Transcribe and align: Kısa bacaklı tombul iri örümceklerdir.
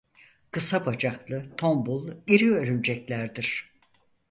Kısa 0.51 0.85
bacaklı 0.85 1.55
tombul 1.55 2.11
iri 2.27 2.51
örümceklerdir. 2.53 3.71